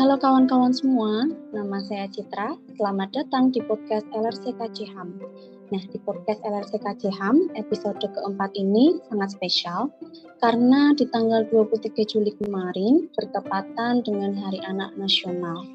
[0.00, 2.56] Halo kawan-kawan semua, nama saya Citra.
[2.80, 5.20] Selamat datang di podcast LRC KCHAM.
[5.68, 9.92] Nah, di podcast LRC KCHAM episode keempat ini sangat spesial
[10.40, 15.68] karena di tanggal 23 Juli kemarin bertepatan dengan Hari Anak Nasional.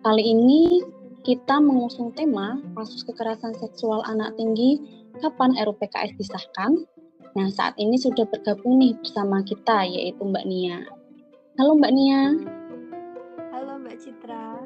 [0.00, 0.80] Kali ini
[1.28, 4.80] kita mengusung tema kasus kekerasan seksual anak tinggi
[5.20, 6.88] kapan RUPKS disahkan.
[7.36, 10.88] Nah, saat ini sudah bergabung nih bersama kita yaitu Mbak Nia.
[11.60, 12.56] Halo Mbak Nia.
[13.96, 14.60] Citra.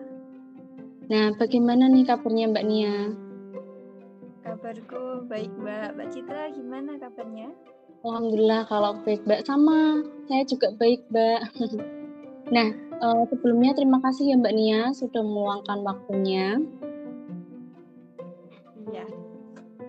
[1.06, 2.96] Nah, bagaimana nih kabarnya Mbak Nia?
[4.42, 5.88] Kabarku baik Mbak.
[5.94, 7.54] Mbak Citra gimana kabarnya?
[8.02, 10.02] Alhamdulillah kalau baik Mbak sama.
[10.26, 11.40] Saya juga baik Mbak.
[12.56, 12.68] nah,
[13.02, 16.58] uh, sebelumnya terima kasih ya Mbak Nia sudah meluangkan waktunya.
[18.90, 19.06] Iya.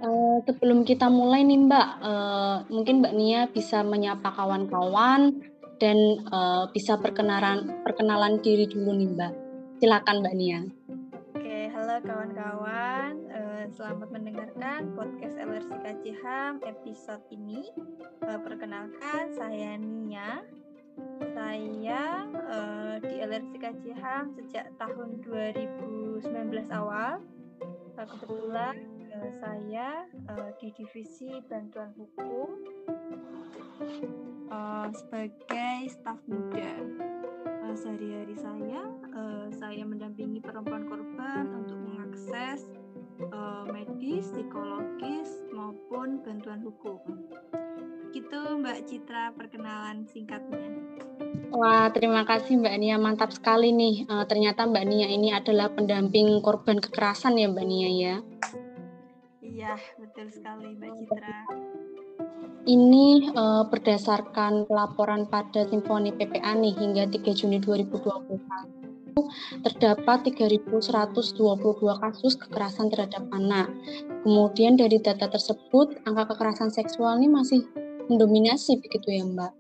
[0.03, 5.52] Uh, sebelum kita mulai nih Mbak, uh, mungkin Mbak Nia bisa menyapa kawan-kawan
[5.83, 9.33] dan uh, bisa perkenalan perkenalan diri dulu nih Mbak.
[9.83, 10.59] Silakan Mbak Nia.
[11.35, 13.19] Oke, halo kawan-kawan.
[13.27, 17.67] Uh, selamat mendengarkan podcast LRC KCHAM episode ini.
[18.23, 20.39] Uh, perkenalkan, saya Nia.
[21.35, 21.99] Saya
[22.31, 26.23] uh, di LRC KCHAM sejak tahun 2019
[26.80, 27.19] awal.
[27.99, 32.55] Uh, kebetulan uh, saya uh, di divisi bantuan hukum
[34.53, 36.71] uh, sebagai staf muda.
[37.63, 38.81] Uh, sehari-hari saya,
[39.17, 42.69] uh, saya mendampingi perempuan korban untuk mengakses
[43.33, 47.01] uh, medis, psikologis maupun bantuan hukum.
[48.13, 50.69] Gitu Mbak Citra perkenalan singkatnya.
[51.49, 52.97] Wah, terima kasih Mbak Nia.
[53.01, 54.05] Mantap sekali nih.
[54.05, 58.15] Uh, ternyata Mbak Nia ini adalah pendamping korban kekerasan ya Mbak Nia ya.
[59.41, 61.37] Iya, betul sekali Mbak Citra.
[62.64, 68.39] Ini uh, berdasarkan pelaporan pada Simfoni PPA nih hingga 3 Juni 2021
[69.67, 70.73] terdapat 3.122
[72.02, 73.70] kasus kekerasan terhadap anak.
[74.26, 77.61] Kemudian dari data tersebut angka kekerasan seksual ini masih
[78.08, 79.52] mendominasi begitu ya Mbak.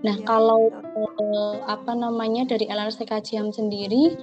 [0.00, 4.16] Nah ya, kalau uh, apa namanya dari LRCKJM sendiri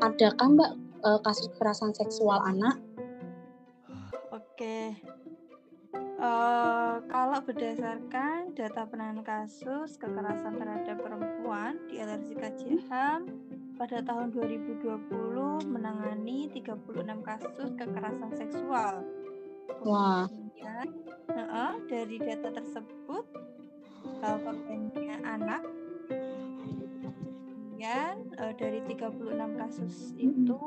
[0.00, 0.70] adakah Mbak
[1.04, 2.80] uh, kasus kekerasan seksual anak?
[4.32, 4.96] Oke,
[6.16, 13.28] Uh, kalau berdasarkan data penanganan kasus kekerasan terhadap perempuan di LRC KJHAM
[13.76, 15.12] pada tahun 2020
[15.68, 19.04] menangani 36 kasus kekerasan seksual.
[19.84, 20.24] Wah.
[20.24, 20.86] Kemudian,
[21.28, 23.24] uh, uh, dari data tersebut
[24.24, 25.68] uh, korbannya anak.
[27.76, 30.60] Kemudian uh, dari 36 kasus itu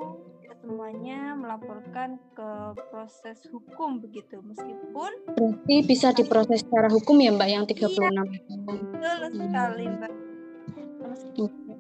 [0.59, 2.51] semuanya melaporkan ke
[2.91, 4.43] proses hukum begitu.
[4.43, 8.21] Meskipun berarti bisa diproses secara hukum ya Mbak yang 36 iya,
[8.59, 10.13] betul sekali Mbak.
[10.99, 11.79] Meskipun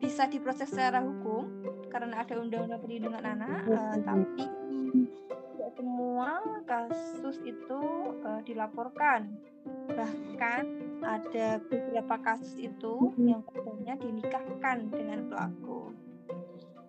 [0.00, 1.48] bisa diproses secara hukum
[1.88, 4.44] karena ada undang-undang perlindungan anak uh, tapi
[5.56, 7.80] tidak semua kasus itu
[8.22, 9.32] uh, dilaporkan.
[9.90, 10.62] Bahkan
[11.02, 15.90] ada beberapa kasus itu yang katanya dinikahkan dengan pelaku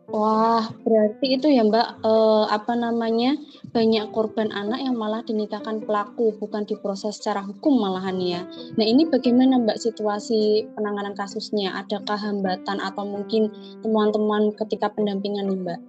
[0.08, 3.36] Wah, berarti itu ya Mbak, eh, apa namanya,
[3.76, 8.48] banyak korban anak yang malah dinikahkan pelaku, bukan diproses secara hukum malahan ya.
[8.80, 11.76] Nah ini bagaimana Mbak situasi penanganan kasusnya?
[11.84, 13.52] Adakah hambatan atau mungkin
[13.84, 15.80] temuan-temuan ketika pendampingan nih Mbak?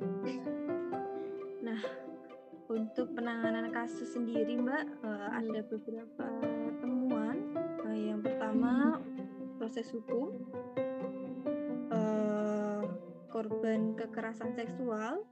[1.62, 1.80] Nah,
[2.74, 6.26] untuk penanganan kasus sendiri Mbak, eh, ada beberapa
[6.82, 7.54] temuan.
[7.86, 8.98] Nah, yang pertama,
[9.62, 10.34] proses hukum
[13.28, 15.22] korban kekerasan seksual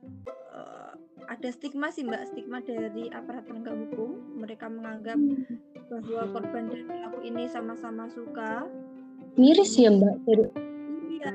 [0.52, 0.92] uh,
[1.26, 4.38] ada stigma sih mbak stigma dari aparat penegak hukum.
[4.38, 5.18] Mereka menganggap
[5.90, 8.68] bahwa korban dan pelaku ini sama-sama suka.
[9.36, 11.30] Miris ya mbak iya.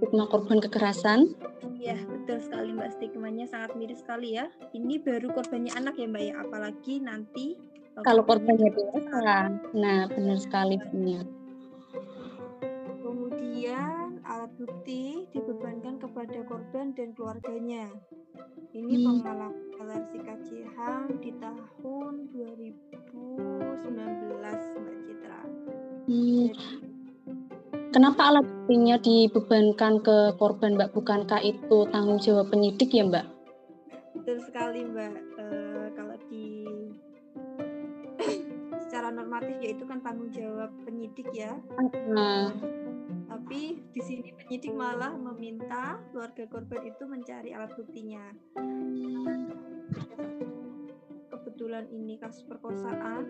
[0.00, 1.34] stigma korban kekerasan.
[1.76, 2.94] Iya betul sekali mbak.
[2.96, 4.48] Stigmanya sangat miris sekali ya.
[4.72, 6.34] Ini baru korbannya anak ya mbak ya?
[6.40, 7.58] Apalagi nanti
[8.00, 9.52] kalau korbannya dewasa.
[9.76, 11.28] nah benar sekali benar
[14.42, 17.94] alat bukti dibebankan kepada korban dan keluarganya.
[18.74, 19.22] Ini hmm.
[19.22, 20.78] pengalaman KCH
[21.22, 25.40] di tahun 2019, Mbak Citra.
[26.10, 26.46] Hmm.
[27.94, 30.90] Kenapa alat buktinya dibebankan ke korban, Mbak?
[30.90, 33.26] Bukankah itu tanggung jawab penyidik ya, Mbak?
[34.18, 35.38] Betul sekali, Mbak.
[35.38, 35.44] E,
[35.94, 36.66] kalau di
[38.90, 41.54] secara normatif ya itu kan tanggung jawab penyidik ya.
[42.10, 42.50] Nah
[43.52, 48.32] tapi di sini penyidik malah meminta keluarga korban itu mencari alat buktinya.
[51.28, 53.28] Kebetulan ini kasus perkosaan.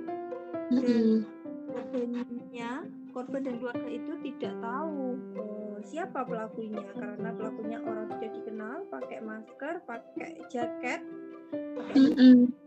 [0.71, 1.27] Dan
[1.67, 6.87] korbannya korban dan keluarga itu tidak tahu uh, siapa pelakunya.
[6.95, 11.03] Karena pelakunya orang tidak dikenal, pakai masker, pakai jaket,
[11.51, 12.63] pakai mm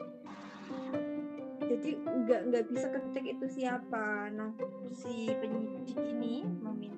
[1.65, 4.29] jadi nggak nggak bisa ketik itu siapa.
[4.31, 4.53] Nah
[4.93, 6.94] si penyidik ini meminta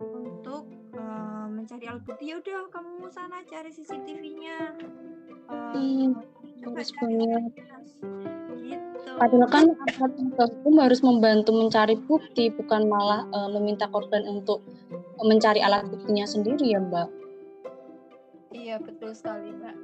[0.00, 4.58] untuk uh, mencari alat bukti ya udah kamu sana cari CCTV-nya.
[5.48, 6.08] Uh, hmm,
[6.64, 7.26] coba cari
[8.64, 9.10] gitu.
[9.20, 9.64] Padahal kan
[10.40, 14.64] hukum harus membantu mencari bukti, bukan malah uh, meminta korban untuk
[15.20, 17.08] mencari alat buktinya sendiri ya, Mbak.
[18.54, 19.76] Iya betul sekali, Mbak.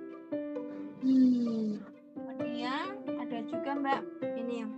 [1.00, 1.80] Hmm.
[2.16, 4.00] Kemudian ada juga Mbak
[4.36, 4.72] ini yang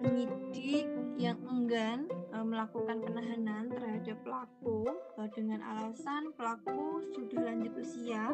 [0.00, 0.86] penyidik
[1.20, 2.08] yang enggan
[2.42, 8.32] melakukan penahanan terhadap pelaku uh, dengan alasan pelaku sudah lanjut usia.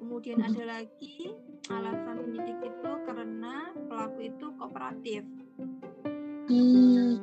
[0.00, 1.36] Kemudian ada lagi
[1.70, 5.22] alasan penyidik itu karena pelaku itu kooperatif.
[6.50, 7.22] Hmm.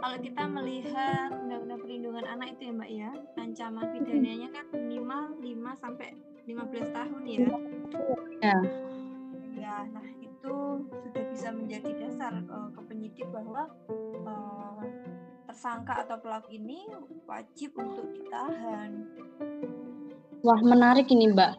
[0.00, 5.82] Kalau kita melihat undang-undang perlindungan anak itu ya Mbak ya, ancaman pidananya kan minimal 5
[5.82, 6.08] sampai
[6.48, 7.38] 15 tahun ya.
[8.40, 8.58] Ya.
[9.60, 10.56] Ya, nah itu
[10.88, 13.68] sudah bisa menjadi dasar uh, ke penyidik bahwa
[15.50, 16.86] tersangka atau pelaku ini
[17.26, 19.02] wajib untuk ditahan.
[20.46, 21.52] Wah, menarik ini, Mbak.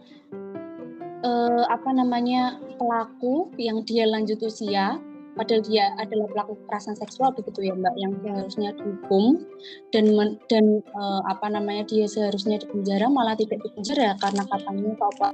[1.28, 4.98] Uh, apa namanya pelaku yang dia lanjut usia
[5.38, 9.46] padahal dia adalah pelaku kekerasan seksual begitu ya mbak yang seharusnya dihukum
[9.94, 10.10] dan
[10.50, 15.30] dan uh, apa namanya dia seharusnya dipenjara malah tidak dipenjara karena katanya apa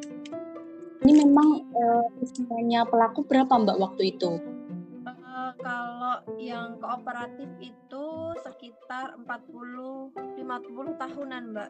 [1.08, 4.57] ini memang uh, usianya pelaku berapa mbak waktu itu?
[6.18, 8.06] Kalau yang kooperatif itu
[8.42, 11.70] sekitar 40 50 tahunan mbak.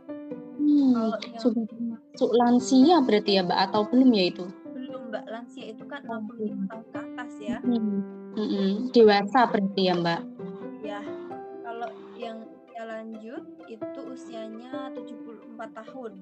[0.55, 4.45] Hmm, kalau yang sudah masuk lansia berarti ya mbak atau belum ya itu?
[4.71, 7.57] Belum mbak lansia itu kan 65 tahun ke atas ya.
[7.59, 8.93] Hmm Mm-mm.
[8.93, 10.21] Dewasa berarti ya Mbak?
[10.85, 11.01] Ya,
[11.65, 11.89] kalau
[12.21, 16.21] yang usia lanjut itu usianya 74 tahun.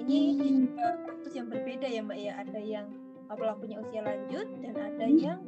[0.00, 0.64] Ini hmm.
[1.04, 2.32] kasus yang berbeda ya Mbak ya.
[2.40, 2.88] Ada yang
[3.28, 5.20] pelakunya usia lanjut dan ada hmm.
[5.20, 5.40] yang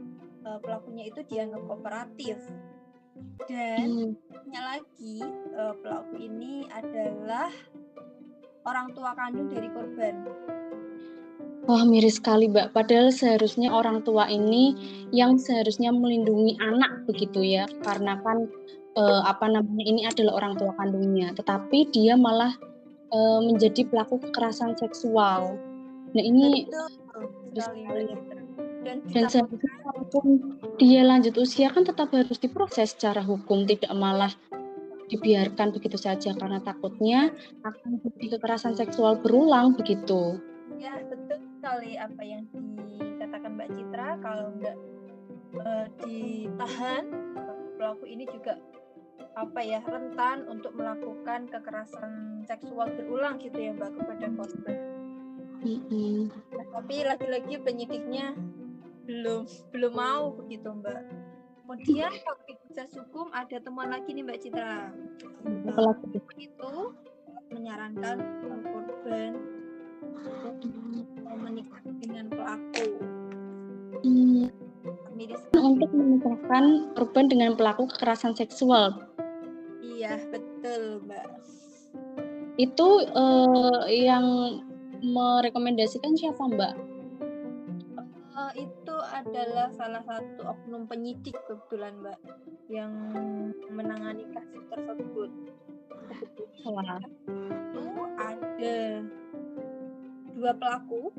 [0.47, 2.39] uh, pelakunya itu dianggap kooperatif.
[3.49, 4.53] Dan hmm.
[4.53, 5.25] lagi
[5.57, 7.49] uh, pelaku ini adalah
[8.69, 10.15] orang tua kandung dari korban.
[11.69, 12.73] Wah, miris sekali, Mbak.
[12.73, 14.75] Padahal seharusnya orang tua ini
[15.13, 17.69] yang seharusnya melindungi anak begitu ya.
[17.85, 18.49] Karena kan
[18.97, 22.57] eh, apa namanya ini adalah orang tua kandungnya, tetapi dia malah
[23.13, 25.61] eh, menjadi pelaku kekerasan seksual.
[26.17, 26.67] Nah, ini
[27.55, 28.19] sekali.
[28.81, 29.73] Dan, dan seharusnya
[30.11, 34.35] walaupun dia lanjut usia kan tetap harus diproses secara hukum, tidak malah
[35.07, 37.31] dibiarkan begitu saja karena takutnya
[37.63, 40.39] akan terjadi kekerasan seksual berulang begitu.
[40.79, 42.43] Ya, betul sekali apa yang
[42.99, 44.77] dikatakan Mbak Citra kalau nggak
[45.63, 47.05] uh, ditahan
[47.79, 48.59] pelaku ini juga
[49.39, 54.79] apa ya rentan untuk melakukan kekerasan seksual berulang gitu ya Mbak kepada korban.
[55.61, 56.33] Mm-hmm.
[56.57, 58.33] Nah, tapi lagi-lagi penyidiknya
[59.11, 59.43] belum
[59.75, 61.03] belum mau begitu Mbak.
[61.67, 64.95] Kemudian kalau proses hukum ada temuan lagi nih Mbak Citra.
[65.67, 66.07] Pelaku
[66.39, 66.75] itu
[67.51, 68.17] menyarankan
[68.71, 69.35] korban
[71.51, 72.87] menikah dengan pelaku.
[74.07, 74.47] Hmm.
[75.53, 78.97] Untuk menikahkan korban dengan pelaku kekerasan seksual.
[79.85, 81.29] Iya betul mbak.
[82.57, 84.25] Itu uh, yang
[85.05, 86.90] merekomendasikan siapa mbak?
[89.21, 92.17] Adalah salah satu oknum penyidik kebetulan mbak
[92.73, 92.89] yang
[93.69, 95.29] menangani kasus tersebut.
[96.09, 97.85] Kebetulan itu
[98.17, 98.79] ada
[100.33, 101.13] dua pelaku.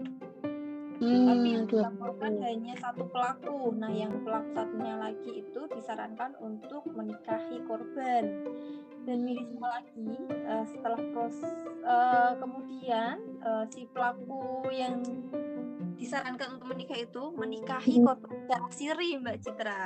[1.02, 3.74] Hmm, tapi yang dilaporkan hanya satu pelaku.
[3.78, 8.50] Nah yang pelaku satunya lagi itu disarankan untuk menikahi korban.
[9.06, 10.14] Dan mirisnya lagi
[10.46, 11.54] uh, setelah proses
[11.86, 15.02] uh, kemudian uh, si pelaku yang
[16.02, 18.06] disarankan untuk menikah itu menikahi hmm.
[18.10, 19.82] korban secara siri Mbak Citra.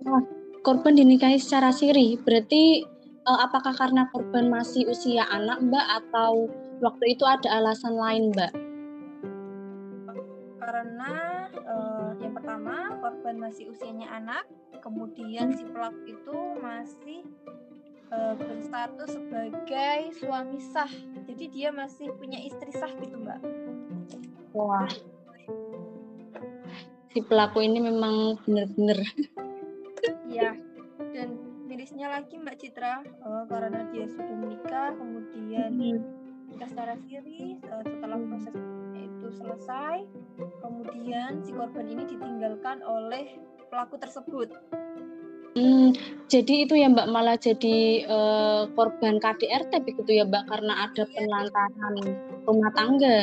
[0.00, 0.22] Nah,
[0.64, 2.88] korban dinikahi secara siri berarti
[3.28, 6.48] uh, apakah karena korban masih usia anak Mbak atau
[6.80, 8.52] waktu itu ada alasan lain, Mbak?
[10.64, 11.12] Karena
[11.68, 14.48] uh, yang pertama korban masih usianya anak,
[14.80, 17.20] kemudian si pelaku itu masih
[18.08, 20.90] uh, berstatus sebagai suami sah.
[21.28, 23.59] Jadi dia masih punya istri sah gitu, Mbak.
[24.54, 24.88] Wah.
[27.10, 28.98] Si pelaku ini memang benar-benar.
[30.30, 30.54] Iya.
[31.10, 31.28] Dan
[31.66, 37.84] mirisnya lagi Mbak Citra, uh, karena dia sudah menikah, kemudian hmm nikah secara siri uh,
[37.86, 38.54] setelah proses
[38.98, 40.04] itu selesai
[40.60, 43.38] kemudian si korban ini ditinggalkan oleh
[43.70, 44.48] pelaku tersebut.
[45.50, 45.90] Hmm,
[46.30, 51.10] jadi itu ya Mbak malah jadi uh, korban KDRT begitu ya Mbak karena ada iya.
[51.10, 51.94] penelantaran
[52.46, 53.18] rumah tangga.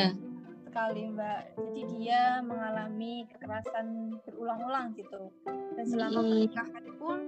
[0.68, 1.40] Sekali Mbak.
[1.56, 5.32] Jadi dia mengalami kekerasan berulang-ulang gitu.
[5.48, 6.28] Dan selama hmm.
[6.28, 7.18] pernikahan pun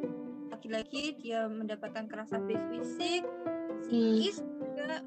[0.52, 3.24] lagi-lagi dia mendapatkan kekerasan fisik,
[3.88, 4.60] psikis hmm.
[4.60, 5.00] juga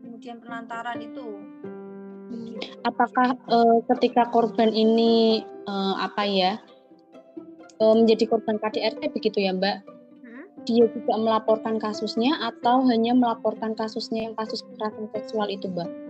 [0.00, 1.28] kemudian penelantaran itu.
[2.88, 6.56] Apakah uh, ketika korban ini uh, apa ya
[7.84, 9.76] uh, menjadi korban KDRT begitu ya Mbak?
[10.24, 10.44] Hmm?
[10.64, 16.07] Dia juga melaporkan kasusnya atau hanya melaporkan kasusnya yang kasus kekerasan seksual itu Mbak?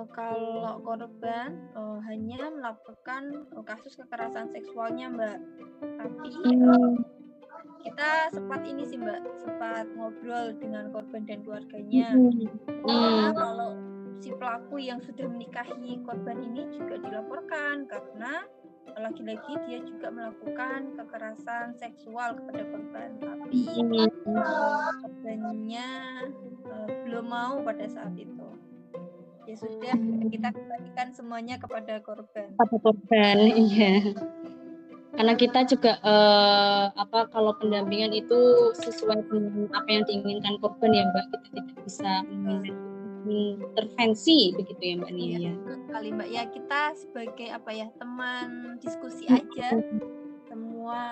[0.00, 5.38] Uh, kalau korban uh, hanya melaporkan uh, kasus kekerasan seksualnya Mbak,
[6.00, 6.96] tapi uh,
[7.84, 12.16] kita sempat ini sih Mbak, sempat ngobrol dengan korban dan keluarganya.
[12.16, 12.32] Hmm.
[12.88, 13.36] hmm.
[13.36, 13.76] kalau
[14.24, 18.48] si pelaku yang sudah menikahi korban ini juga dilaporkan karena
[18.96, 23.68] lagi-lagi dia juga melakukan kekerasan seksual kepada korban tapi
[25.04, 25.88] korbannya
[26.68, 28.48] uh, belum mau pada saat itu
[29.50, 29.94] ya sudah
[30.30, 32.54] kita kembalikan semuanya kepada korban.
[32.54, 34.14] Pada korban iya.
[35.10, 41.02] Karena kita juga uh, apa kalau pendampingan itu sesuai dengan apa yang diinginkan korban ya
[41.10, 41.26] mbak.
[41.34, 42.12] Kita tidak bisa
[43.30, 45.36] intervensi begitu ya Mbak Nia.
[45.36, 45.52] Iya,
[45.92, 46.28] kali Mbak.
[46.30, 49.76] Ya kita sebagai apa ya teman diskusi aja
[50.48, 51.02] semua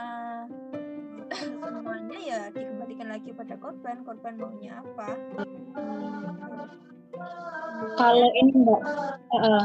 [1.28, 4.06] semuanya ya dikembalikan lagi pada korban.
[4.06, 5.08] Korban maunya apa.
[7.78, 8.80] Kalau ini Mbak,
[9.38, 9.64] uh,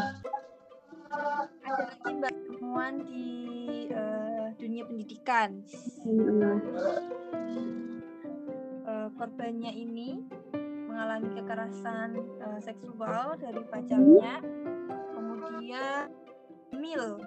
[1.65, 3.29] ada lagi Mbak temuan di
[3.89, 5.65] uh, dunia pendidikan.
[8.83, 10.21] Uh, korbannya ini
[10.85, 14.45] mengalami kekerasan uh, seksual dari pacarnya,
[15.17, 16.13] kemudian
[16.77, 17.17] mil.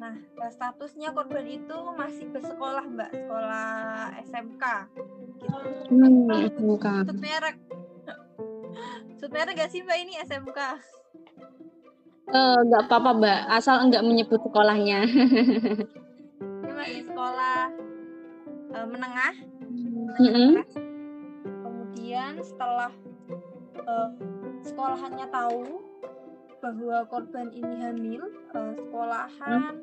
[0.00, 4.64] Nah, statusnya korban itu masih bersekolah, Mbak, sekolah SMK.
[5.20, 5.46] Gitu.
[5.92, 6.86] Hmm, SMK.
[7.08, 7.56] Sud merek.
[9.24, 10.58] Sud merek gak sih, Mbak, ini SMK?
[12.28, 15.08] Uh, nggak apa-apa, Mbak, asal enggak menyebut sekolahnya.
[16.60, 17.72] ini masih sekolah
[18.76, 19.32] uh, menengah.
[20.20, 20.84] Mm -hmm
[22.14, 22.92] kemudian setelah
[23.90, 24.10] uh,
[24.62, 25.82] sekolahannya tahu
[26.62, 28.22] bahwa korban ini hamil
[28.54, 29.82] uh, sekolahan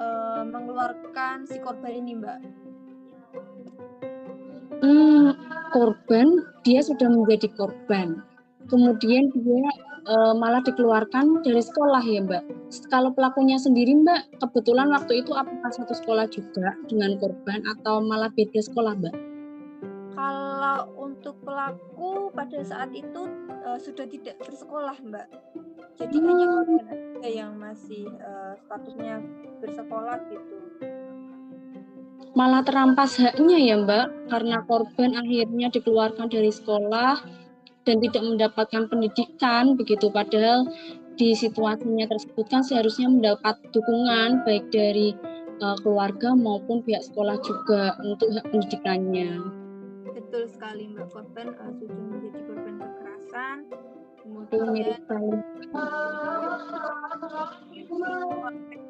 [0.00, 2.40] uh, mengeluarkan si korban ini mbak
[5.70, 6.26] korban
[6.66, 8.22] dia sudah menjadi korban
[8.68, 9.66] kemudian dia
[10.06, 12.44] uh, malah dikeluarkan dari sekolah ya mbak
[12.92, 18.30] kalau pelakunya sendiri mbak kebetulan waktu itu apakah satu sekolah juga dengan korban atau malah
[18.34, 19.14] beda sekolah mbak
[20.20, 23.24] kalau untuk pelaku pada saat itu
[23.64, 25.26] uh, sudah tidak bersekolah, Mbak.
[25.96, 26.26] Jadi hmm.
[26.28, 29.24] hanya korban yang masih uh, statusnya
[29.64, 30.56] bersekolah gitu.
[32.30, 37.18] Malah terampas haknya ya, Mbak, karena korban akhirnya dikeluarkan dari sekolah
[37.82, 40.14] dan tidak mendapatkan pendidikan begitu.
[40.14, 40.70] Padahal
[41.18, 45.12] di situasinya tersebut kan seharusnya mendapat dukungan baik dari
[45.60, 49.42] uh, keluarga maupun pihak sekolah juga untuk hak pendidikannya.
[50.14, 51.10] Betul sekali mbak.
[51.10, 53.56] Korban uh, sudah menjadi korban kekerasan.
[54.20, 54.70] Kemudian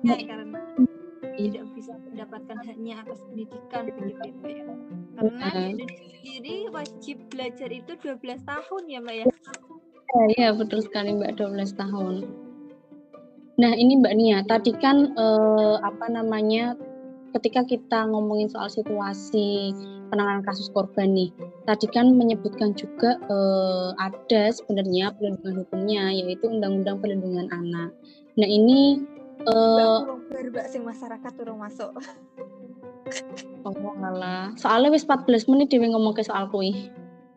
[0.04, 0.58] ya, karena
[1.48, 4.64] tidak bisa mendapatkan haknya atas pendidikan begitu ya mbak ya
[5.16, 9.24] karena di Indonesia sendiri wajib belajar itu 12 tahun ya mbak ya
[10.10, 12.14] Iya betul sekali mbak 12 tahun
[13.60, 16.72] Nah ini Mbak Nia, tadi kan eh, apa namanya
[17.36, 19.76] ketika kita ngomongin soal situasi
[20.08, 21.28] penanganan kasus korban nih.
[21.68, 27.92] Tadi kan menyebutkan juga eh, ada sebenarnya perlindungan hukumnya yaitu Undang-Undang Perlindungan Anak.
[28.40, 29.04] Nah ini
[29.46, 31.92] eh, baru sing masyarakat turun masuk.
[33.64, 34.52] Oh malah.
[34.56, 36.90] Soalnya wis 14 menit dewe ngomong ke soal kui.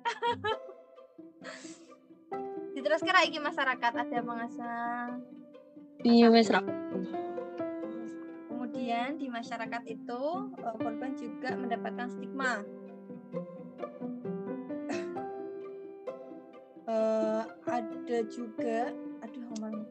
[2.75, 5.19] Diteruskan lagi masyarakat ada mengasah.
[6.03, 6.51] Iya wis
[8.73, 10.23] kemudian di masyarakat itu
[10.59, 12.65] uh, korban juga mendapatkan stigma
[16.89, 17.47] uh,
[17.79, 18.91] ada juga
[19.23, 19.87] aduh ngomong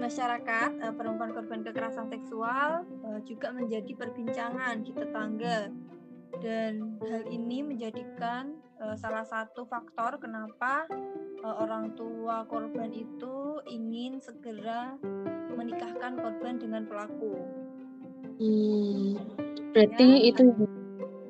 [0.00, 5.68] masyarakat uh, perempuan korban kekerasan seksual uh, juga menjadi perbincangan di tetangga
[6.40, 10.88] dan hal ini menjadikan uh, salah satu faktor kenapa
[11.44, 14.96] uh, orang tua korban itu ingin segera
[15.52, 17.34] menikahkan korban dengan pelaku.
[18.40, 19.20] Hmm,
[19.76, 20.32] berarti ya.
[20.32, 20.42] itu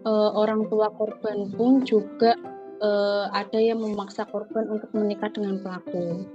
[0.06, 2.38] uh, orang tua korban pun juga
[2.78, 6.28] uh, ada yang memaksa korban untuk menikah dengan pelaku.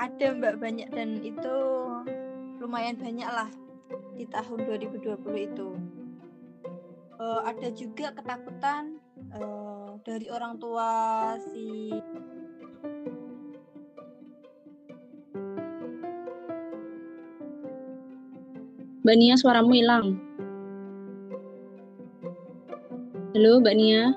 [0.00, 1.56] Ada mbak banyak dan itu
[2.56, 3.52] lumayan banyak lah
[4.16, 5.12] di tahun 2020
[5.44, 5.76] itu.
[7.20, 8.96] Uh, ada juga ketakutan
[9.36, 11.92] uh, dari orang tua si
[19.04, 20.16] Mbak Nia suaramu hilang.
[23.36, 24.16] Halo Mbak Nia,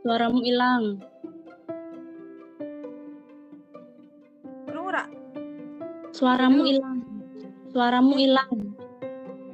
[0.00, 1.11] suaramu hilang.
[6.22, 7.02] Suaramu hilang.
[7.74, 8.78] Suaramu hilang.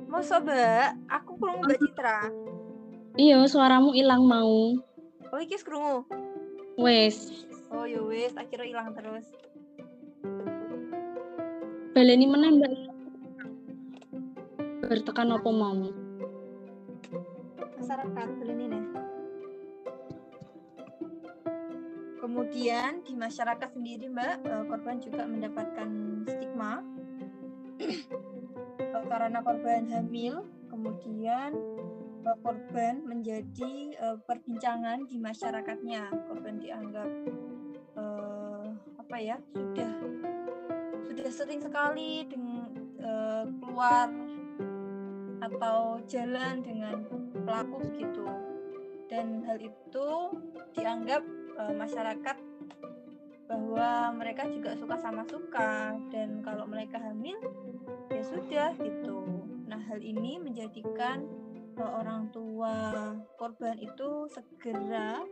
[0.04, 0.92] Mau coba?
[1.08, 2.28] Aku krungu Mbak Citra.
[3.16, 4.76] Iya, suaramu hilang mau.
[5.32, 6.04] Oh, iki krungu.
[6.76, 7.48] Wes.
[7.72, 9.32] Oh, ya wes, akhirnya hilang terus.
[11.96, 12.72] Baleni meneh Mbak.
[14.92, 15.88] Bertekan apa mau?
[17.80, 18.97] Masyarakat baleni nih.
[22.38, 25.90] Kemudian di masyarakat sendiri Mbak, eh, korban juga mendapatkan
[26.22, 26.86] stigma
[27.82, 31.50] eh, karena korban hamil, kemudian
[32.22, 36.14] eh, korban menjadi perbincangan di masyarakatnya.
[36.30, 37.10] Korban dianggap
[39.02, 39.92] apa ya sudah
[41.10, 42.70] sudah sering sekali dengan
[43.58, 44.14] keluar
[45.42, 47.02] atau jalan dengan
[47.42, 48.30] pelaku begitu
[49.10, 50.08] dan hal itu
[50.78, 51.26] dianggap
[51.58, 52.36] uh, masyarakat
[53.48, 57.36] bahwa mereka juga suka sama suka dan kalau mereka hamil
[58.12, 59.24] ya sudah gitu.
[59.66, 61.24] Nah hal ini menjadikan
[61.80, 65.24] uh, orang tua korban itu segera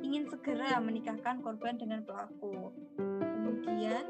[0.00, 2.72] ingin segera menikahkan korban dengan pelaku.
[3.20, 4.04] Kemudian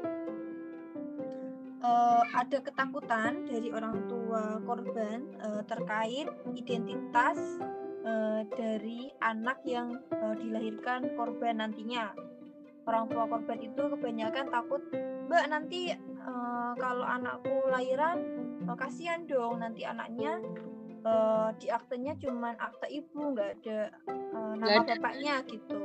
[1.83, 7.37] uh, ada ketakutan dari orang tua korban uh, terkait identitas
[8.05, 12.13] uh, dari anak yang uh, dilahirkan korban nantinya.
[12.89, 14.81] Orang tua korban itu kebanyakan takut,
[15.29, 15.93] Mbak nanti
[16.25, 18.17] uh, kalau anakku lahiran
[18.65, 20.41] uh, kasihan dong nanti anaknya
[21.05, 24.97] uh, di aktenya cuma akte ibu nggak ada uh, nama ada.
[24.97, 25.77] bapaknya gitu.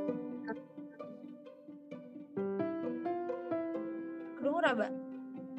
[4.41, 4.91] Kerungu Mbak?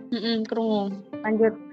[0.09, 0.83] Mm -mm, kerungu.
[1.23, 1.68] Lanjut.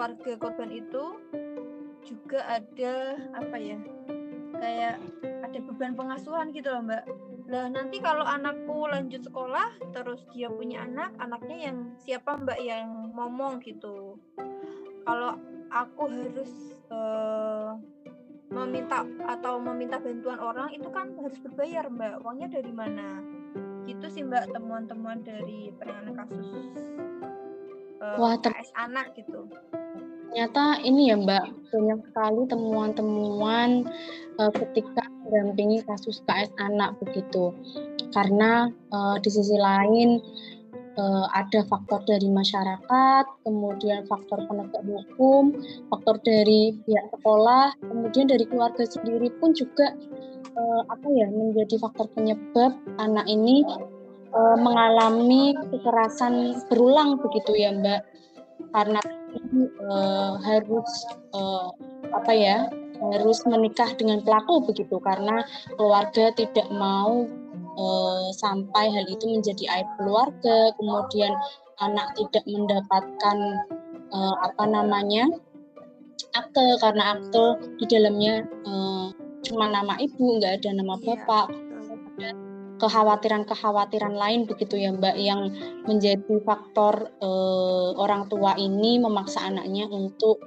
[0.00, 1.04] Keluarga korban itu
[2.08, 3.76] juga ada apa ya
[4.56, 4.96] kayak
[5.44, 7.04] ada beban pengasuhan gitu loh mbak.
[7.52, 13.12] Lah nanti kalau anakku lanjut sekolah terus dia punya anak anaknya yang siapa mbak yang
[13.12, 14.16] ngomong gitu.
[15.04, 15.36] Kalau
[15.68, 17.76] aku harus uh,
[18.48, 22.24] meminta atau meminta bantuan orang itu kan harus berbayar mbak.
[22.24, 23.20] Uangnya dari mana?
[23.84, 26.72] Gitu sih mbak temuan-temuan dari penanganan kasus
[28.00, 29.44] uh, Wah, KS anak gitu
[30.30, 33.70] ternyata ini ya Mbak banyak sekali temuan-temuan
[34.38, 37.50] uh, ketika mendampingi kasus KS anak begitu.
[38.14, 40.22] Karena uh, di sisi lain
[40.94, 45.54] uh, ada faktor dari masyarakat kemudian faktor penegak hukum
[45.90, 49.94] faktor dari pihak sekolah kemudian dari keluarga sendiri pun juga
[50.54, 53.62] uh, apa ya menjadi faktor penyebab anak ini
[54.34, 58.02] uh, mengalami kekerasan berulang begitu ya Mbak.
[58.70, 59.00] Karena
[59.84, 60.90] uh, harus
[61.34, 61.70] uh,
[62.10, 62.58] apa ya
[63.00, 65.00] harus menikah dengan pelaku begitu.
[65.00, 67.24] Karena keluarga tidak mau
[67.76, 70.74] uh, sampai hal itu menjadi aib keluarga.
[70.76, 71.32] Kemudian
[71.80, 73.38] anak tidak mendapatkan
[74.12, 75.26] uh, apa namanya
[76.36, 76.66] akte.
[76.82, 77.44] Karena akte
[77.80, 79.08] di dalamnya uh,
[79.40, 81.46] cuma nama ibu nggak ada nama iya, bapak
[82.80, 85.52] kekhawatiran-kekhawatiran lain begitu ya Mbak yang
[85.84, 90.40] menjadi faktor uh, orang tua ini memaksa anaknya untuk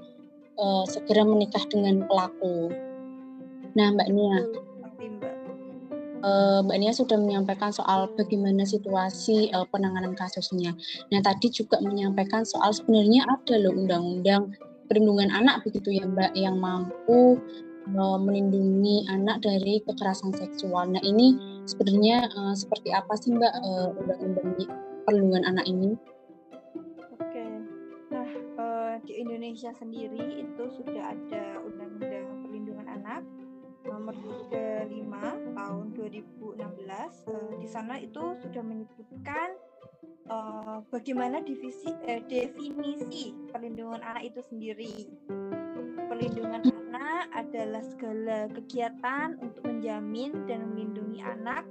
[0.57, 2.73] uh, segera menikah dengan pelaku.
[3.77, 4.39] Nah Mbak Nia,
[6.25, 10.73] uh, Mbak Nia sudah menyampaikan soal bagaimana situasi penanganan kasusnya.
[11.13, 14.53] Nah tadi juga menyampaikan soal sebenarnya ada loh undang-undang
[14.89, 17.39] perlindungan anak begitu ya Mbak yang mampu
[17.91, 20.89] uh, melindungi anak dari kekerasan seksual.
[20.91, 21.35] Nah ini
[21.67, 24.49] sebenarnya uh, seperti apa sih Mbak uh, undang-undang
[25.03, 25.95] perlindungan anak ini?
[27.19, 27.45] Oke,
[28.11, 33.21] nah uh, di Indonesia sendiri itu sudah ada undang-undang perlindungan anak
[33.83, 34.87] nomor 35
[35.59, 37.27] tahun 2016.
[37.27, 39.59] Uh, di sana itu sudah menyebutkan
[40.31, 45.11] uh, bagaimana divisi, uh, definisi perlindungan anak itu sendiri
[46.07, 46.82] perlindungan anak
[47.33, 51.65] adalah segala kegiatan untuk menjamin dan melindungi anak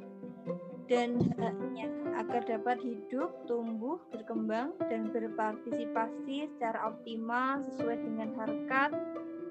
[0.91, 8.91] dan haknya agar dapat hidup, tumbuh, berkembang, dan berpartisipasi secara optimal sesuai dengan harkat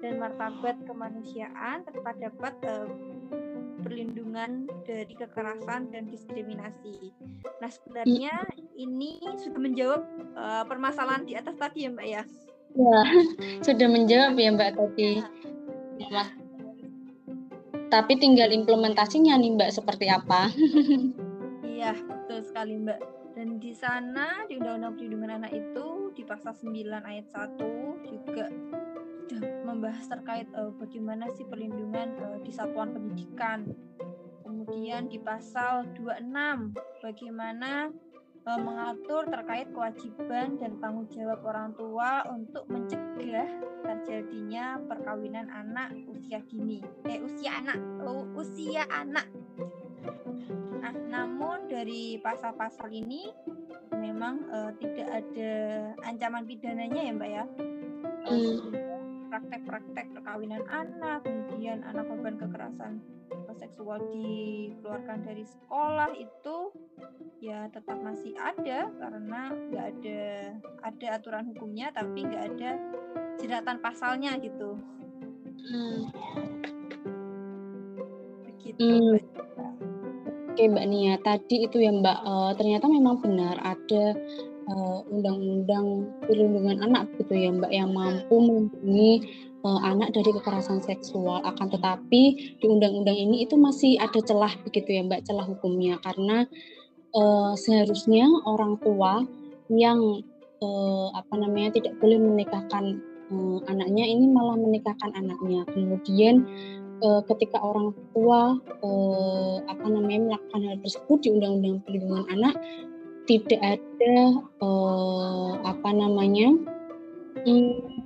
[0.01, 2.89] dan martabat kemanusiaan serta dapat uh,
[3.81, 7.10] perlindungan dari kekerasan dan diskriminasi.
[7.62, 8.34] Nah sebenarnya
[8.77, 10.01] ini sudah menjawab
[10.38, 12.23] uh, permasalahan di atas tadi ya Mbak ya?
[12.77, 12.99] Ya
[13.67, 15.10] sudah menjawab ya Mbak tadi.
[15.21, 15.25] Ya.
[17.92, 20.48] Tapi tinggal implementasinya nih Mbak seperti apa?
[21.82, 23.00] Iya betul sekali Mbak.
[23.36, 27.58] Dan di sana di Undang-Undang Perlindungan Anak itu di pasal 9 ayat 1
[28.06, 28.46] juga
[29.32, 33.66] sudah membahas terkait uh, bagaimana sih perlindungan uh, di satuan pendidikan.
[34.46, 37.90] Kemudian di pasal 26 bagaimana
[38.46, 43.01] uh, mengatur terkait kewajiban dan tanggung jawab orang tua untuk mencegah
[43.81, 46.81] terjadinya perkawinan anak usia dini.
[47.05, 49.27] Eh usia anak, uh, usia anak.
[50.81, 53.29] Nah, namun dari pasal-pasal ini
[53.93, 55.53] memang uh, tidak ada
[56.07, 57.45] ancaman pidananya ya, Mbak ya.
[58.25, 58.60] Hmm
[59.31, 62.99] praktek-praktek perkawinan anak, kemudian anak korban kekerasan
[63.62, 66.57] seksual dikeluarkan dari sekolah itu
[67.41, 70.21] ya tetap masih ada karena nggak ada
[70.86, 72.77] ada aturan hukumnya tapi nggak ada
[73.41, 74.77] jeratan pasalnya gitu.
[75.58, 76.06] Hmm.
[78.45, 78.86] Begitu.
[78.86, 79.17] Hmm.
[80.54, 84.04] Oke Mbak Nia, tadi itu ya Mbak, uh, ternyata memang benar ada
[84.67, 89.12] eh, undang-undang perlindungan anak gitu ya Mbak yang mampu melindungi
[89.63, 92.21] uh, anak dari kekerasan seksual akan tetapi
[92.60, 96.45] di undang-undang ini itu masih ada celah begitu ya Mbak celah hukumnya karena
[97.15, 99.24] uh, seharusnya orang tua
[99.71, 100.24] yang
[100.62, 103.00] uh, apa namanya tidak boleh menikahkan
[103.32, 106.43] uh, anaknya ini malah menikahkan anaknya kemudian
[107.04, 112.56] uh, ketika orang tua uh, apa namanya melakukan hal tersebut di undang-undang perlindungan anak
[113.30, 114.15] tidak ada
[114.60, 116.52] uh, apa namanya
[117.47, 118.02] hmm,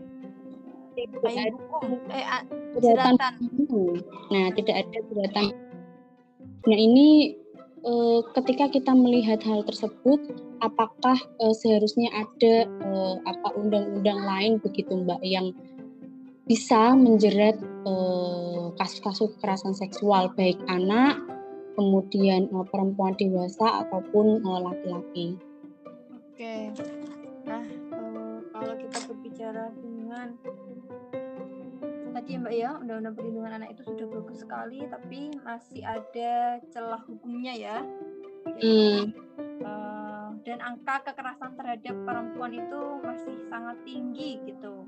[0.95, 2.35] tidak ada
[2.79, 3.15] jeratan.
[4.31, 5.45] Nah, tidak ada jeratan.
[6.65, 7.37] Nah, ini
[7.85, 10.19] uh, ketika kita melihat hal tersebut,
[10.59, 15.53] apakah uh, seharusnya ada uh, apa undang-undang lain begitu, Mbak, yang
[16.45, 17.57] bisa menjerat
[18.77, 21.17] kasus-kasus kekerasan seksual baik anak
[21.73, 25.41] kemudian perempuan dewasa ataupun laki-laki.
[26.13, 26.69] Oke,
[27.49, 27.65] nah
[28.53, 30.37] kalau kita berbicara dengan
[32.15, 37.03] tadi ya Mbak ya Undang-Undang Perlindungan Anak itu sudah bagus sekali, tapi masih ada celah
[37.03, 37.77] hukumnya ya.
[38.45, 39.11] hmm.
[39.65, 44.85] uh, dan angka kekerasan terhadap perempuan itu masih sangat tinggi gitu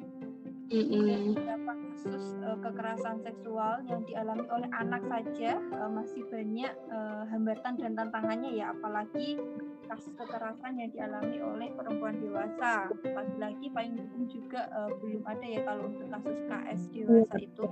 [0.67, 7.23] mm beberapa kasus uh, kekerasan seksual yang dialami oleh anak saja uh, masih banyak uh,
[7.31, 9.39] hambatan dan tantangannya ya apalagi
[9.87, 12.91] kasus kekerasan yang dialami oleh perempuan dewasa.
[13.03, 17.65] Lagi-lagi payung hukum juga uh, belum ada ya kalau untuk kasus KS dewasa itu.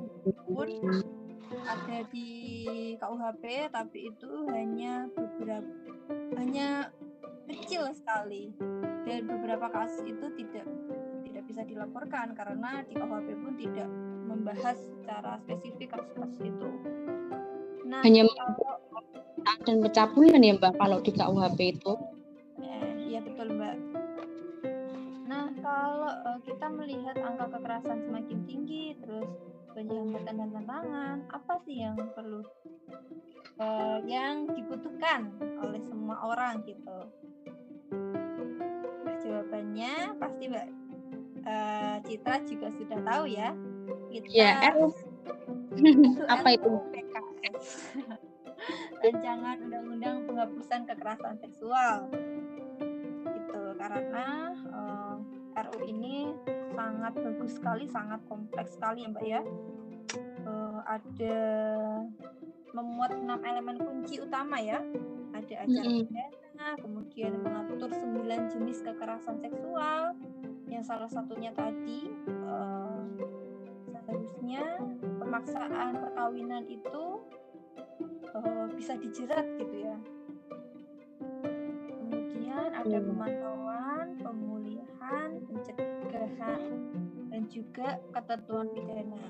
[0.47, 0.69] Pun
[1.45, 2.29] ada di
[2.97, 5.71] KUHP tapi itu hanya beberapa
[6.39, 6.89] hanya
[7.51, 8.55] kecil sekali.
[9.05, 10.65] Dan beberapa kasus itu tidak
[11.45, 13.89] bisa dilaporkan karena di KUHP pun tidak
[14.25, 16.69] membahas secara spesifik kasus-kasus itu.
[17.85, 18.81] Nah, hanya kalau,
[19.65, 21.93] dan pencabulan ya Mbak kalau di KUHP itu.
[22.61, 23.75] Eh, iya betul Mbak.
[25.25, 29.29] Nah kalau uh, kita melihat angka kekerasan semakin tinggi, terus
[29.73, 32.41] banyak hambatan dan tantangan, apa sih yang perlu
[33.59, 36.99] uh, yang dibutuhkan oleh semua orang gitu?
[39.05, 40.67] Nah, jawabannya pasti Mbak
[41.45, 43.49] uh, Citra juga sudah tahu ya.
[44.09, 44.73] Kita ya,
[46.33, 46.71] apa itu?
[46.93, 47.67] PKS.
[49.01, 52.09] Rancangan Undang-Undang Penghapusan Kekerasan Seksual.
[53.25, 55.15] Itu karena uh,
[55.55, 56.33] eh, RU ini
[56.73, 59.41] sangat bagus sekali, sangat kompleks sekali ya Mbak ya.
[60.45, 61.39] Uh, ada
[62.75, 64.81] memuat enam elemen kunci utama ya.
[65.35, 70.15] Ada acara pidana, kemudian mengatur sembilan jenis kekerasan seksual,
[70.71, 72.07] yang salah satunya tadi
[72.47, 73.03] uh,
[73.91, 74.63] seharusnya
[75.19, 77.19] pemaksaan perkawinan itu
[78.33, 79.97] uh, bisa dijerat gitu ya
[81.89, 83.07] kemudian ada hmm.
[83.11, 86.61] pemantauan pemulihan pencegahan
[87.29, 89.27] dan juga ketentuan pidana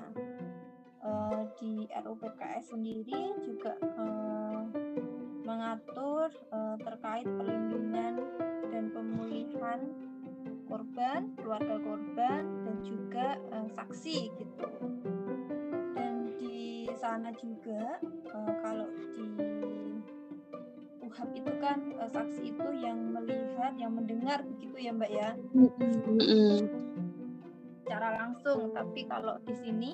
[1.02, 4.62] uh, di RUU PKS sendiri juga uh,
[5.46, 8.18] mengatur uh, terkait perlindungan
[8.70, 9.80] dan pemulihan
[10.66, 14.66] korban, keluarga korban, dan juga uh, saksi gitu.
[16.96, 18.00] Sana juga
[18.32, 19.24] uh, kalau di
[21.04, 25.30] UHAP itu kan uh, saksi itu yang melihat, yang mendengar begitu ya Mbak ya.
[27.84, 29.92] Secara langsung, tapi kalau di sini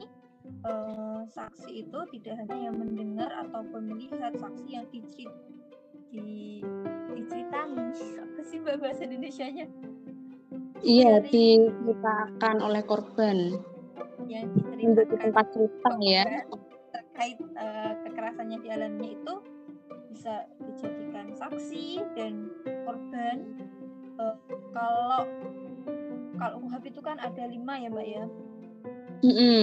[0.66, 5.30] uh, saksi itu tidak hanya yang mendengar ataupun melihat saksi yang dicerit
[6.12, 6.60] di
[7.16, 9.66] diceritani apa sih mbak bahasa Indonesia-nya?
[10.82, 13.56] Iya, diceritakan oleh korban.
[14.26, 16.24] Yang diceritakan tempat cerita ya.
[17.22, 19.34] Terkait uh, kekerasannya di alamnya itu
[20.10, 22.50] bisa dijadikan saksi dan
[22.82, 23.46] korban.
[24.18, 24.34] Uh,
[24.74, 25.22] kalau
[26.34, 28.24] kalau UHAP itu kan ada lima ya mbak ya.
[29.22, 29.62] Mm -hmm.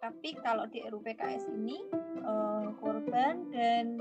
[0.00, 1.84] Tapi kalau di RUPKS ini
[2.24, 4.00] uh, korban dan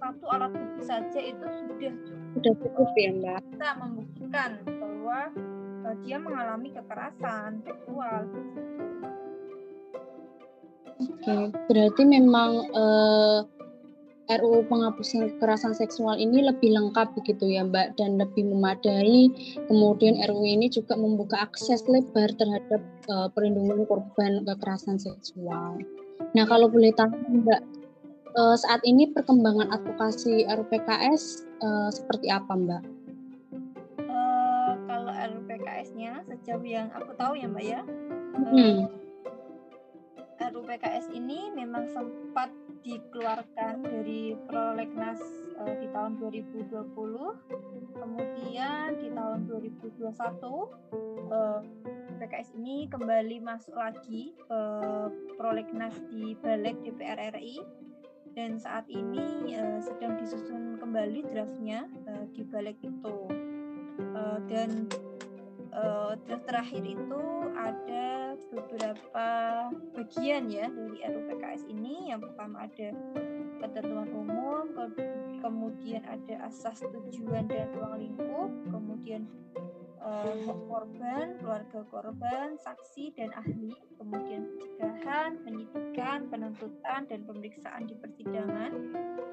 [0.00, 2.32] satu alat bukti saja itu sudah cukup.
[2.40, 3.40] Sudah cukup ya mbak.
[3.52, 5.20] Kita membuktikan bahwa
[5.84, 8.24] uh, dia mengalami kekerasan seksual.
[11.00, 11.36] Oke,
[11.72, 13.40] berarti memang uh,
[14.28, 19.32] eh, RUU penghapusan kekerasan seksual ini lebih lengkap begitu ya Mbak dan lebih memadai.
[19.66, 25.80] Kemudian RUU ini juga membuka akses lebar terhadap uh, perlindungan korban kekerasan seksual.
[26.36, 27.62] Nah kalau boleh tahu Mbak,
[28.36, 32.82] uh, saat ini perkembangan advokasi RUPKS uh, seperti apa Mbak?
[34.04, 37.80] Uh, kalau RUPKS-nya sejauh yang aku tahu ya Mbak ya,
[38.52, 38.99] hmm.
[40.50, 42.50] RUPKS ini memang sempat
[42.82, 45.22] dikeluarkan dari prolegnas
[45.62, 46.74] uh, di tahun 2020,
[47.94, 50.10] kemudian di tahun 2021
[51.30, 51.60] uh,
[52.18, 54.62] PKS ini kembali masuk lagi ke
[55.38, 57.62] prolegnas di balik DPR RI
[58.34, 63.16] dan saat ini uh, sedang disusun kembali draftnya uh, di balik itu.
[64.00, 64.88] Uh, dan
[65.76, 67.22] uh, draft terakhir itu
[67.54, 69.26] ada beberapa
[69.94, 72.10] bagian ya dari RUPKS ini.
[72.10, 72.88] Yang pertama ada
[73.60, 74.84] ketentuan umum ke
[75.40, 79.24] kemudian ada asas tujuan dan ruang lingkup kemudian
[80.00, 88.72] uh, korban, keluarga korban, saksi dan ahli, kemudian pencegahan, penyidikan, penuntutan dan pemeriksaan di persidangan,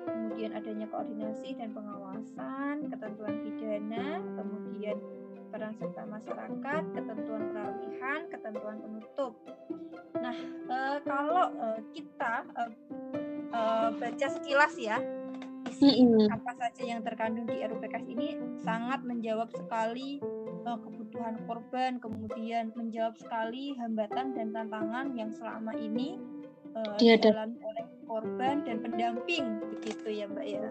[0.08, 4.98] kemudian adanya koordinasi dan pengawasan, ketentuan pidana, kemudian
[5.48, 9.34] peran serta masyarakat, ketentuan peralihan, ketentuan penutup.
[10.18, 12.72] Nah, uh, kalau uh, kita uh,
[13.56, 14.98] uh, baca sekilas ya,
[15.68, 18.28] isi apa saja yang terkandung di RUPKS ini
[18.64, 20.20] sangat menjawab sekali
[20.66, 26.18] uh, kebutuhan korban, kemudian menjawab sekali hambatan dan tantangan yang selama ini
[26.74, 30.68] uh, dialami oleh korban dan pendamping, begitu ya Mbak ya.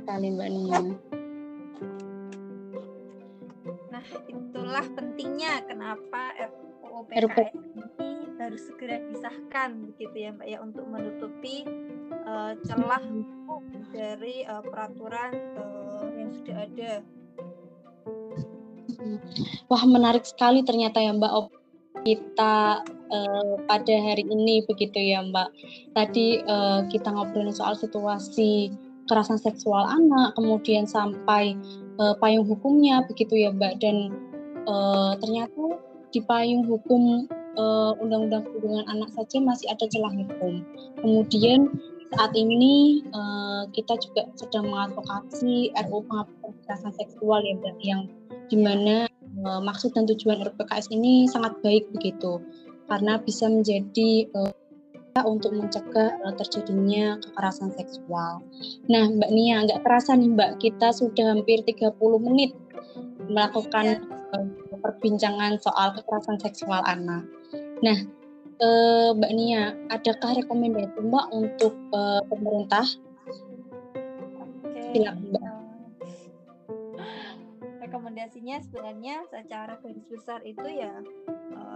[0.00, 0.80] Sekali Mbak Nia.
[4.00, 7.84] Nah, itulah pentingnya kenapa RUU PKS ini
[8.40, 11.68] harus segera disahkan, begitu ya Mbak ya, untuk menutupi
[12.24, 13.04] uh, celah
[13.92, 16.92] dari uh, peraturan uh, yang sudah ada.
[19.68, 21.52] Wah menarik sekali ternyata ya Mbak Op
[22.00, 22.80] kita
[23.12, 25.48] uh, pada hari ini begitu ya Mbak.
[25.92, 28.72] Tadi uh, kita ngobrolin soal situasi
[29.04, 31.58] kekerasan seksual anak, kemudian sampai
[32.00, 33.84] uh, payung hukumnya begitu ya Mbak.
[33.84, 34.16] Dan
[34.64, 35.78] uh, ternyata
[36.10, 37.28] di payung hukum
[38.00, 40.64] undang-undang perlindungan anak saja masih ada celah hukum.
[41.04, 41.68] Kemudian
[42.10, 48.02] saat ini uh, kita juga sedang mengadvokasi RUU penghapusan kekerasan seksual ya Mbak yang
[48.50, 49.06] di mana
[49.46, 52.42] uh, maksud dan tujuan RPKS ini sangat baik begitu
[52.90, 54.50] karena bisa menjadi uh,
[55.26, 58.42] untuk mencegah uh, terjadinya kekerasan seksual.
[58.86, 62.54] Nah, Mbak Nia, nggak terasa nih Mbak, kita sudah hampir 30 menit
[63.26, 64.46] melakukan uh,
[64.78, 67.26] perbincangan soal kekerasan seksual anak.
[67.82, 67.98] Nah,
[68.62, 71.74] uh, Mbak Nia, adakah rekomendasi Mbak untuk
[72.30, 72.86] pemerintah?
[74.38, 74.80] Oke.
[74.94, 75.44] Silakan Mbak
[77.90, 80.94] rekomendasinya sebenarnya secara garis besar itu ya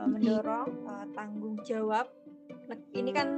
[0.07, 2.07] mendorong uh, tanggung jawab
[2.95, 3.29] ini kan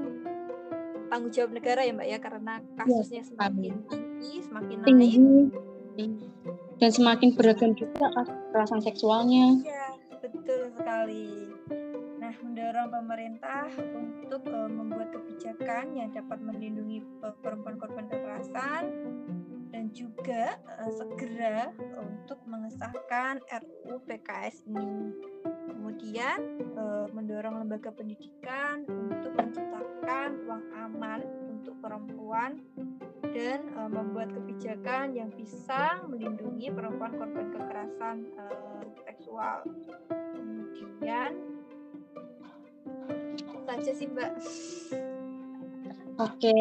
[1.07, 5.19] tanggung jawab negara ya mbak ya karena kasusnya ya, semakin tinggi semakin tinggi.
[5.97, 6.31] naik
[6.77, 9.87] dan semakin beragam juga kekerasan seksualnya ya
[10.19, 11.55] betul sekali
[12.19, 13.71] nah mendorong pemerintah
[14.27, 17.01] untuk uh, membuat kebijakan yang dapat melindungi
[17.41, 18.83] perempuan korban kekerasan
[19.71, 25.13] dan juga uh, segera untuk mengesahkan RUU PKS ini.
[25.77, 26.39] Kemudian
[26.81, 31.21] uh, mendorong lembaga pendidikan untuk menciptakan ruang aman
[31.53, 32.57] untuk perempuan
[33.37, 39.69] dan uh, membuat kebijakan yang bisa melindungi perempuan korban kekerasan uh, seksual.
[40.33, 41.37] Kemudian
[43.67, 44.31] saja sih Mbak.
[46.17, 46.57] Oke,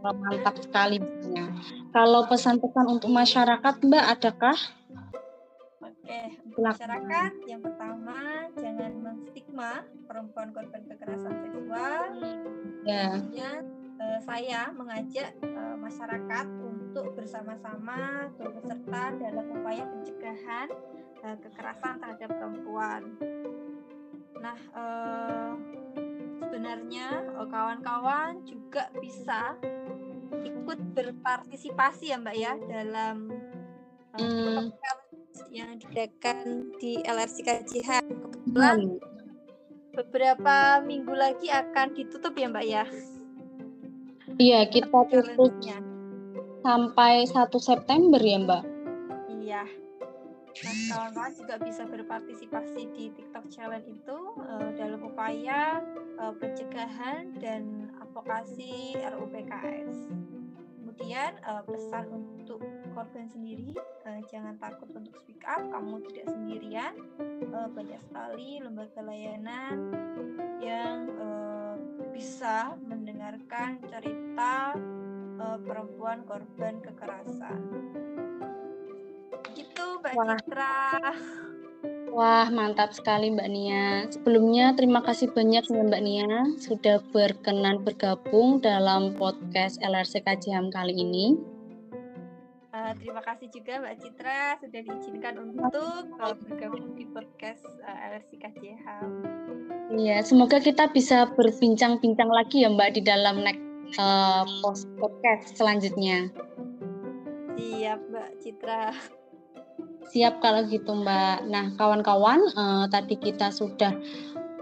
[0.00, 0.96] mantap sekali
[1.28, 1.46] ya.
[1.92, 4.58] Kalau pesan-pesan untuk masyarakat, Mbak, adakah?
[5.84, 8.16] Oke, untuk masyarakat yang pertama
[9.54, 12.10] stigma perempuan korban kekerasan seksual.
[12.82, 13.14] Ya.
[13.14, 13.62] Kemudian
[14.02, 20.74] uh, saya mengajak uh, masyarakat untuk bersama-sama turut serta dalam upaya pencegahan
[21.22, 23.02] uh, kekerasan terhadap perempuan.
[24.42, 25.54] Nah, uh,
[26.42, 29.54] sebenarnya kawan-kawan juga bisa
[30.42, 33.30] ikut berpartisipasi ya Mbak ya dalam
[34.18, 34.66] uh, hmm.
[35.54, 38.02] yang diadakan di LRC Kajian.
[38.02, 39.13] Kebetulan hmm.
[39.94, 42.84] Beberapa minggu lagi akan ditutup ya Mbak ya.
[44.34, 45.54] Iya, kita tutup
[46.66, 48.62] sampai 1 September ya Mbak.
[49.40, 49.62] Iya.
[50.54, 55.82] Nah, kawan-kawan juga bisa berpartisipasi di TikTok Challenge itu uh, dalam upaya
[56.22, 60.14] uh, pencegahan dan advokasi RUU PKS
[60.94, 62.62] kemudian uh, pesan untuk
[62.94, 63.74] korban sendiri
[64.06, 66.94] uh, jangan takut untuk speak up kamu tidak sendirian
[67.50, 69.76] uh, banyak sekali lembaga layanan
[70.62, 71.74] yang uh,
[72.14, 74.78] bisa mendengarkan cerita
[75.42, 77.60] uh, perempuan korban kekerasan
[79.58, 80.14] gitu mbak
[80.46, 80.78] Citra
[82.14, 84.06] Wah, mantap sekali Mbak Nia.
[84.06, 86.30] Sebelumnya terima kasih banyak ya Mbak Nia
[86.62, 91.53] sudah berkenan bergabung dalam podcast LRC KJM kali ini.
[92.84, 99.08] Uh, terima kasih juga Mbak Citra sudah diizinkan untuk bergabung di podcast uh, LRC KJM.
[99.96, 103.64] Iya, semoga kita bisa berbincang-bincang lagi ya Mbak di dalam next
[103.96, 104.44] uh,
[105.00, 106.28] podcast selanjutnya.
[107.56, 108.92] Siap Mbak Citra.
[110.12, 111.48] Siap kalau gitu Mbak.
[111.48, 113.96] Nah kawan-kawan uh, tadi kita sudah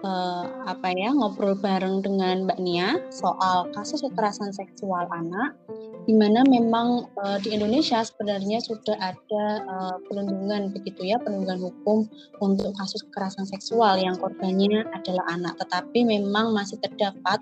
[0.06, 5.58] uh, apa ya ngobrol bareng dengan Mbak Nia soal kasus kekerasan seksual anak,
[6.02, 12.10] di mana memang uh, di Indonesia sebenarnya sudah ada uh, perlindungan begitu ya perlindungan hukum
[12.42, 17.38] untuk kasus kekerasan seksual yang korbannya adalah anak, tetapi memang masih terdapat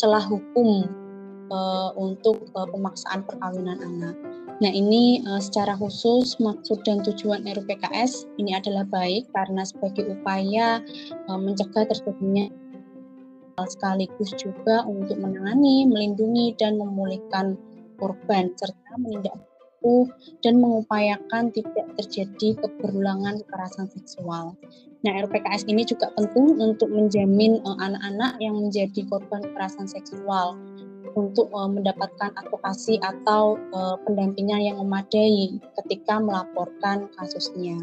[0.00, 0.88] celah hukum
[1.52, 4.16] uh, untuk uh, pemaksaan perkawinan anak.
[4.58, 10.82] Nah ini uh, secara khusus maksud dan tujuan RUPKS ini adalah baik karena sebagai upaya
[11.30, 12.48] uh, mencegah terjadinya
[13.66, 17.58] sekaligus juga untuk menangani, melindungi dan memulihkan
[17.98, 19.36] korban serta menindak
[20.42, 24.58] dan mengupayakan tidak terjadi keberulangan kekerasan seksual.
[25.06, 30.58] Nah, RPKS ini juga penting untuk menjamin anak-anak uh, yang menjadi korban kekerasan seksual
[31.14, 37.78] untuk uh, mendapatkan advokasi atau uh, pendampingan yang memadai ketika melaporkan kasusnya.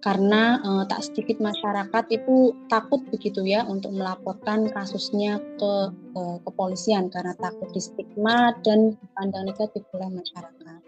[0.00, 5.72] Karena uh, tak sedikit masyarakat itu takut begitu ya untuk melaporkan kasusnya ke
[6.16, 10.80] uh, kepolisian karena takut di stigma dan dipandang negatif oleh masyarakat.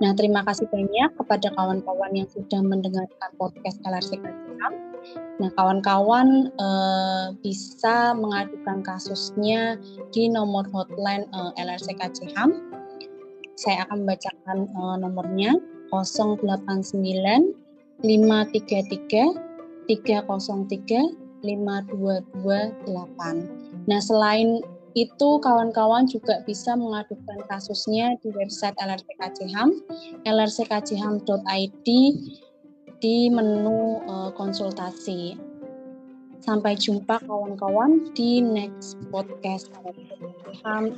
[0.00, 4.72] Nah, terima kasih banyak kepada kawan-kawan yang sudah mendengarkan podcast LRC Kajian.
[5.40, 9.76] Nah, kawan-kawan eh, bisa mengadukan kasusnya
[10.14, 12.50] di nomor hotline eh, LRC KCHAM.
[13.60, 15.52] Saya akan membacakan eh, nomornya
[15.92, 17.59] 089
[18.02, 19.34] 533
[19.88, 23.88] 303 5228.
[23.88, 24.60] Nah, selain
[24.98, 29.70] itu kawan-kawan juga bisa mengadukan kasusnya di website LRC KCHAM,
[30.26, 31.88] lrckcham.id
[33.00, 35.38] di menu uh, konsultasi.
[36.40, 39.68] Sampai jumpa kawan-kawan di next podcast
[40.64, 40.96] Ham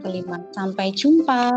[0.00, 0.40] kelima.
[0.56, 1.52] Sampai jumpa.